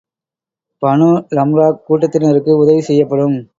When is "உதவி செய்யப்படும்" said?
2.57-3.49